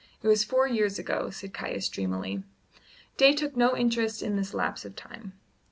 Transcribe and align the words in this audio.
It 0.23 0.27
was 0.27 0.43
four 0.43 0.67
years 0.67 0.97
ago," 0.97 1.29
said 1.29 1.53
Caius 1.53 1.87
dreamily. 1.87 2.41
Day 3.17 3.33
took 3.33 3.55
no 3.55 3.77
interest 3.77 4.23
in 4.23 4.35
this 4.35 4.51
lapse 4.55 4.83
of 4.83 4.95
time. 4.95 5.33